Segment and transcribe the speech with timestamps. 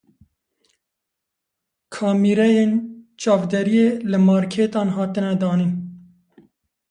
[1.93, 2.71] Kamîreyên
[3.21, 5.73] çavdêriyê li markêtan hatine danîn.